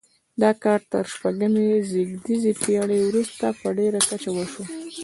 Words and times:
دا 0.41 0.51
کار 0.63 0.81
تر 0.91 1.03
شپږمې 1.13 1.67
زېږدیزې 1.89 2.51
پیړۍ 2.61 3.01
وروسته 3.03 3.45
په 3.59 3.67
ډیره 3.77 3.99
کچه 4.09 4.29
وشو. 4.33 4.63